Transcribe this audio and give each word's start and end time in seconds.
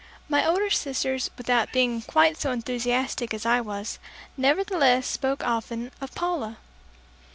My 0.27 0.43
older 0.43 0.71
sisters 0.71 1.29
without 1.37 1.71
being 1.71 2.01
quite 2.01 2.35
so 2.35 2.51
enthusiastic 2.51 3.35
as 3.35 3.45
I 3.45 3.61
was, 3.61 3.99
nevertheless 4.35 5.05
spoke 5.05 5.43
often 5.45 5.91
of 6.01 6.15
Paula. 6.15 6.57